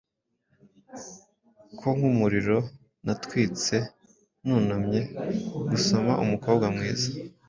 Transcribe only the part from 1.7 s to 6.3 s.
ko nkumuriro natwitse; Nunamye gusoma